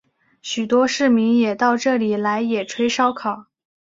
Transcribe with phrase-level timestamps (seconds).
[0.41, 3.45] 许多市民也到这里来野炊烧烤。